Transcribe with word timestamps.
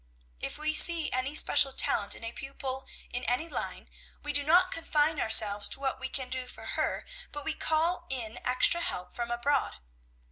"If 0.39 0.57
we 0.57 0.73
see 0.73 1.11
any 1.11 1.35
special 1.35 1.71
talent 1.73 2.15
in 2.15 2.23
a 2.23 2.31
pupil 2.31 2.87
in 3.11 3.23
any 3.25 3.47
line, 3.47 3.87
we 4.23 4.33
do 4.33 4.43
not 4.43 4.71
confine 4.71 5.19
ourselves 5.19 5.69
to 5.69 5.79
what 5.79 5.99
we 5.99 6.09
can 6.09 6.27
do 6.29 6.47
for 6.47 6.65
her, 6.65 7.05
but 7.31 7.45
we 7.45 7.53
call 7.53 8.07
in 8.09 8.39
extra 8.43 8.81
help 8.81 9.13
from 9.13 9.29
abroad. 9.29 9.75